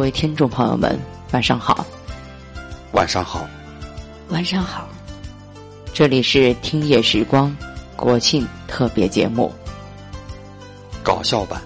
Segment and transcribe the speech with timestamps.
[0.00, 0.98] 各位听众朋友们，
[1.32, 1.84] 晚上好，
[2.92, 3.46] 晚上好，
[4.30, 4.88] 晚上好，
[5.92, 7.54] 这里是听夜时光
[7.96, 9.52] 国庆特别节目，
[11.02, 11.60] 搞笑版，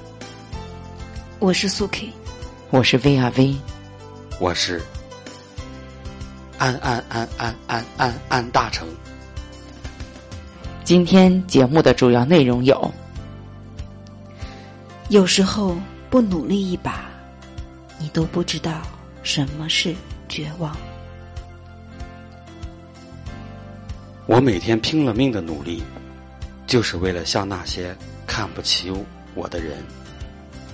[1.39, 2.11] 我是苏 K，
[2.71, 3.55] 我是 V R V，
[4.41, 4.83] 我是
[6.59, 8.85] 安安安安安安安大成。
[10.83, 12.93] 今天节目的主要内容有：
[15.09, 15.77] 有时候
[16.11, 17.14] 不努力一把。
[17.99, 18.83] 你都不知道
[19.23, 19.95] 什么是
[20.29, 20.77] 绝望。
[24.27, 25.83] 我每天拼了命的努力，
[26.67, 27.95] 就是为了向那些
[28.27, 28.91] 看不起
[29.35, 29.83] 我的人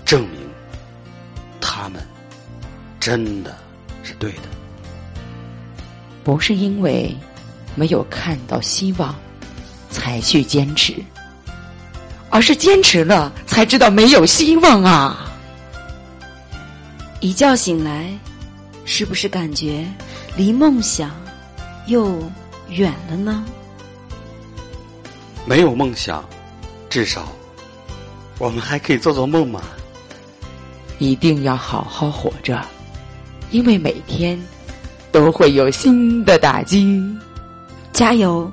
[0.05, 0.41] 证明，
[1.61, 2.01] 他们
[2.99, 3.57] 真的
[4.03, 4.43] 是对的。
[6.23, 7.17] 不是因为
[7.75, 9.15] 没有看到希望
[9.91, 10.95] 才去坚持，
[12.29, 15.30] 而是坚持了才知道没有希望啊！
[17.21, 18.11] 一觉醒来，
[18.87, 19.87] 是不是感觉
[20.37, 21.11] 离梦想
[21.87, 22.19] 又
[22.71, 23.45] 远了呢？
[25.45, 26.25] 没有梦想，
[26.89, 27.29] 至少
[28.39, 29.61] 我们还可以做做梦嘛。
[30.99, 32.63] 一定要好好活着，
[33.51, 34.39] 因为每天
[35.13, 37.03] 都会有新的打击。
[37.93, 38.51] 加油！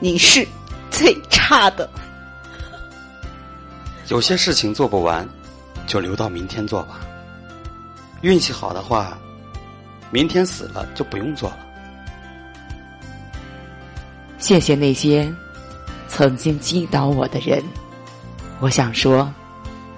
[0.00, 0.46] 你是
[0.90, 1.88] 最差的。
[4.08, 5.28] 有些事情做不完，
[5.86, 7.00] 就留到明天做吧。
[8.22, 9.16] 运气好的话，
[10.10, 11.58] 明天死了就不用做了。
[14.38, 15.32] 谢谢那些
[16.08, 17.62] 曾经击倒我的人，
[18.60, 19.32] 我想说，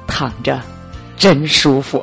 [0.06, 0.60] 躺着
[1.16, 2.02] 真舒服。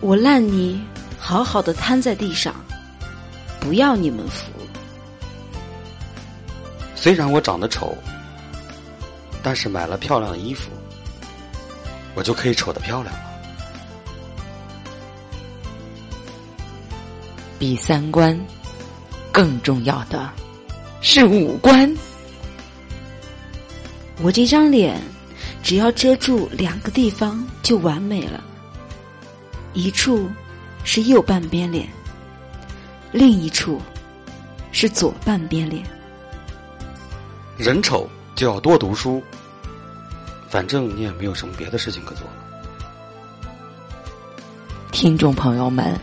[0.00, 0.82] 我烂泥
[1.18, 2.54] 好好的瘫在地上，
[3.60, 4.50] 不要你们扶。
[6.94, 7.96] 虽然我长得丑，
[9.42, 10.70] 但是买了漂亮的衣服，
[12.14, 13.25] 我就可以丑的漂亮了。
[17.58, 18.38] 比三观
[19.32, 20.30] 更重要的
[21.00, 21.94] 是五官。
[24.22, 25.00] 我这张脸
[25.62, 28.42] 只要遮住两个地方就完美了，
[29.74, 30.28] 一处
[30.84, 31.88] 是右半边脸，
[33.12, 33.80] 另一处
[34.72, 35.82] 是左半边脸。
[37.58, 39.22] 人丑就要多读书，
[40.48, 42.32] 反正你也没有什么别的事情可做了。
[44.92, 45.98] 听众朋友们。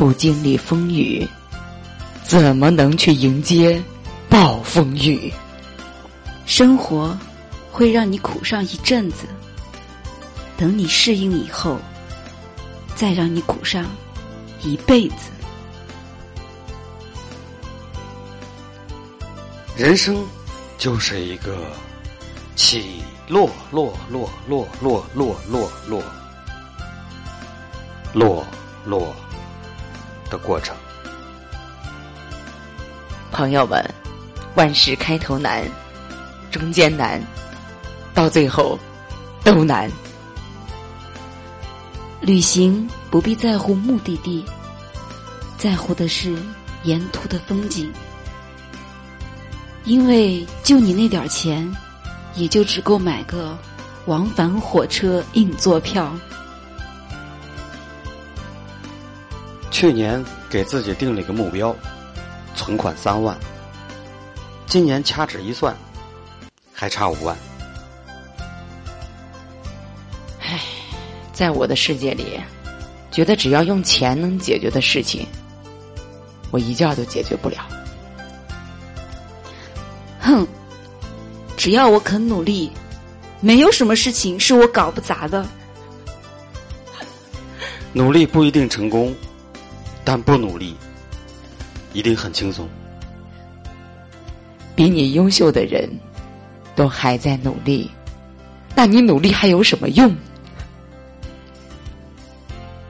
[0.00, 1.28] 不经历风雨，
[2.22, 3.78] 怎么能去迎接
[4.30, 5.30] 暴风雨？
[6.46, 7.14] 生活
[7.70, 9.26] 会让你苦上一阵子，
[10.56, 11.76] 等你适应以后，
[12.94, 13.84] 再让你苦上
[14.62, 15.28] 一辈子。
[19.76, 20.24] 人生
[20.78, 21.58] 就是一个
[22.56, 26.02] 起落落落落落落落落
[28.14, 28.46] 落
[28.86, 29.14] 落。
[30.30, 30.74] 的过程，
[33.30, 33.84] 朋友们，
[34.54, 35.62] 万事开头难，
[36.50, 37.22] 中间难，
[38.14, 38.78] 到最后
[39.44, 39.90] 都难。
[42.20, 44.44] 旅行不必在乎目的地，
[45.58, 46.36] 在乎的是
[46.84, 47.90] 沿途的风景，
[49.84, 51.70] 因为就你那点钱，
[52.34, 53.56] 也就只够买个
[54.06, 56.12] 往返火车硬座票。
[59.80, 61.74] 去年给自己定了一个目标，
[62.54, 63.34] 存款三万。
[64.66, 65.74] 今年掐指一算，
[66.70, 67.34] 还差五万。
[70.42, 70.60] 唉，
[71.32, 72.38] 在我的世界里，
[73.10, 75.26] 觉得只要用钱能解决的事情，
[76.50, 77.66] 我一觉都解决不了。
[80.20, 80.46] 哼，
[81.56, 82.70] 只要我肯努力，
[83.40, 85.42] 没有什么事情是我搞不砸的。
[87.94, 89.16] 努力不一定成功。
[90.12, 90.74] 但不努力，
[91.92, 92.68] 一定很轻松。
[94.74, 95.88] 比你优秀的人，
[96.74, 97.88] 都还在努力，
[98.74, 100.12] 那你努力还有什么用？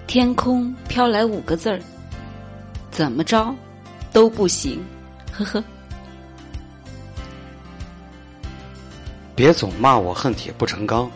[0.06, 1.78] 天空飘来五个字儿，
[2.90, 3.54] 怎么着
[4.14, 4.82] 都不行。
[5.30, 5.62] 呵呵。
[9.36, 11.10] 别总骂我恨铁不成钢，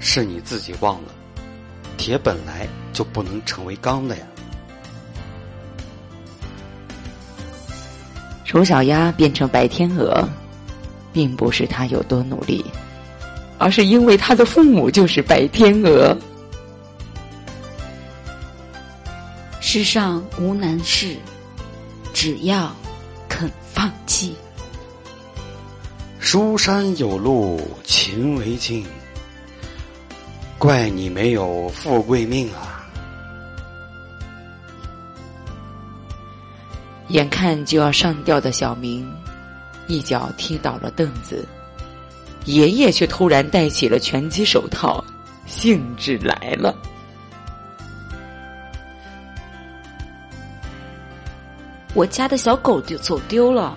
[0.00, 1.14] 是你自己忘了，
[1.96, 4.26] 铁本来就不能成为钢的呀。
[8.58, 10.28] 丑小鸭变成白天鹅，
[11.12, 12.64] 并不是他有多努力，
[13.56, 16.16] 而是因为他的父母就是白天鹅。
[19.60, 21.14] 世上无难事，
[22.12, 22.74] 只要
[23.28, 24.34] 肯放弃。
[26.18, 28.84] 书山有路勤为径，
[30.58, 32.77] 怪你没有富贵命啊！
[37.08, 39.10] 眼看就要上吊的小明，
[39.86, 41.46] 一脚踢倒了凳子，
[42.44, 45.02] 爷爷却突然戴起了拳击手套，
[45.46, 46.76] 兴致来了。
[51.94, 53.74] 我家的小狗丢走丢了，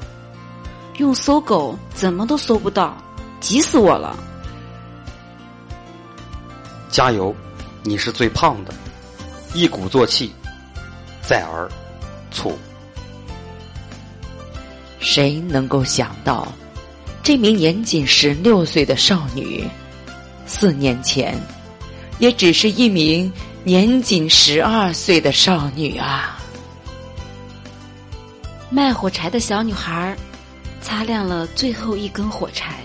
[0.97, 2.95] 用搜狗怎么都搜不到，
[3.39, 4.15] 急死我了！
[6.89, 7.33] 加油，
[7.81, 8.73] 你是最胖的，
[9.53, 10.33] 一鼓作气，
[11.21, 11.71] 再而
[12.29, 12.59] 促。
[15.01, 16.47] 谁能够想到，
[17.21, 19.67] 这名年仅十六岁的少女，
[20.45, 21.37] 四年前
[22.19, 23.29] 也只是一名
[23.63, 26.39] 年仅十二岁的少女啊！
[28.69, 30.15] 卖火柴的小女孩
[30.81, 32.79] 擦亮了最后一根火柴，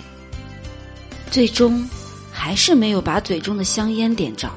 [1.31, 1.87] 最终
[2.33, 4.51] 还是没有把嘴中的香烟点着。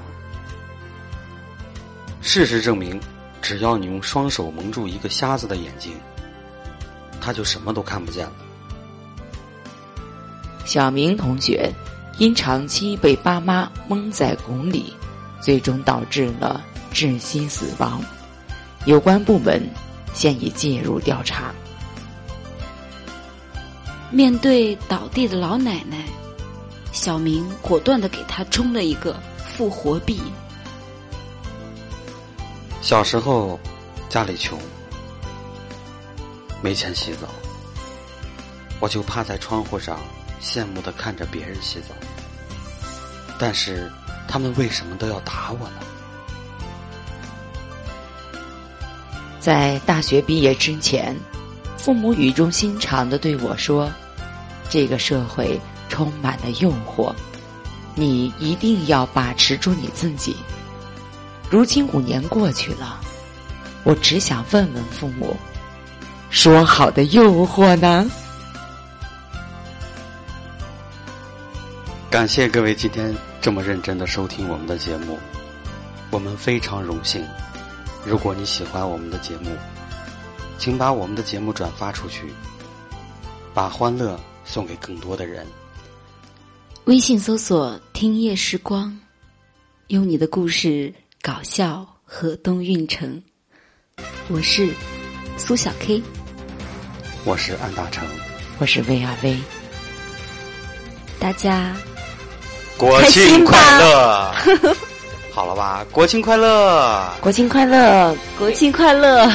[2.22, 3.00] 事实证明，
[3.42, 5.94] 只要你用双手蒙住一个瞎子的眼睛，
[7.30, 8.34] 他就什么都看不见了。
[10.66, 11.72] 小明同学
[12.18, 14.92] 因长期被爸妈蒙在鼓里，
[15.40, 16.60] 最终导致了
[16.92, 18.02] 窒息死亡。
[18.86, 19.62] 有关部门。
[20.12, 21.54] 现已介入调查。
[24.10, 26.04] 面对倒地的老奶奶，
[26.92, 30.20] 小明果断的给她充了一个复活币。
[32.82, 33.60] 小时候
[34.10, 34.58] 家里穷，
[36.62, 37.28] 没钱洗澡，
[38.80, 40.00] 我就趴在窗户上
[40.42, 41.96] 羡慕的看着别人洗澡。
[43.38, 43.90] 但是
[44.28, 45.76] 他们为什么都要打我呢？
[49.40, 51.16] 在大学毕业之前，
[51.78, 53.90] 父母语重心长的对我说
[54.70, 55.58] ：“这个社会
[55.88, 57.14] 充满了诱惑，
[57.96, 60.36] 你一定要把持住你自己。”
[61.50, 63.00] 如今五年过去了，
[63.86, 65.36] 我只想问问父母
[66.30, 68.10] ：“说好的诱惑呢？”
[72.10, 75.18] 感谢各位今天这么认真的收听我们的节目，
[76.10, 77.24] 我们非常荣幸。
[78.06, 79.52] 如果你喜欢我们的节目，
[80.58, 82.34] 请把我们的节目转发出去，
[83.54, 85.46] 把欢乐送给更多的人。
[86.86, 88.98] 微信搜索“听夜时光”，
[89.90, 90.92] 用你的故事
[91.22, 93.22] 搞笑河东运城。
[94.30, 94.74] 我是
[95.38, 96.02] 苏小 K，
[97.26, 98.04] 我是安大成，
[98.60, 99.38] 我是薇啊薇。
[101.20, 101.74] 大家
[102.78, 104.32] 国庆快乐！
[105.34, 107.04] 好了吧，国庆快乐！
[107.22, 108.16] 国庆快乐！
[108.38, 109.30] 国庆快乐！